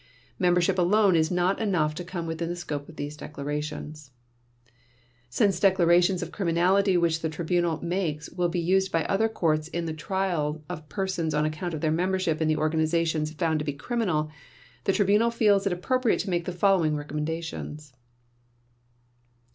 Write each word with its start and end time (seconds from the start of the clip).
Membership 0.39 0.79
alone 0.79 1.15
is 1.15 1.29
not 1.29 1.59
enough 1.61 1.93
to 1.93 2.03
come 2.03 2.25
within 2.25 2.49
the 2.49 2.55
scope 2.55 2.89
of 2.89 2.95
these 2.95 3.15
declarations. 3.15 4.09
Since 5.29 5.59
declarations 5.59 6.23
of 6.23 6.31
criminality 6.31 6.97
which 6.97 7.21
the 7.21 7.29
Tribunal 7.29 7.79
makes 7.85 8.27
will 8.27 8.49
be 8.49 8.59
used 8.59 8.91
by 8.91 9.05
other 9.05 9.29
courts 9.29 9.67
in 9.67 9.85
the 9.85 9.93
trial 9.93 10.63
of 10.67 10.89
persons 10.89 11.35
on 11.35 11.45
account 11.45 11.75
of 11.75 11.81
their 11.81 11.91
membership 11.91 12.41
in 12.41 12.47
the 12.47 12.57
organizations 12.57 13.31
found 13.35 13.59
to 13.59 13.65
be 13.65 13.73
criminal, 13.73 14.31
the 14.85 14.91
Tribunal 14.93 15.29
feels 15.29 15.67
it 15.67 15.71
appropriate 15.73 16.17
to 16.21 16.31
make 16.31 16.45
the 16.45 16.51
following 16.51 16.95
recommendations: 16.95 17.91
1. 17.93 17.99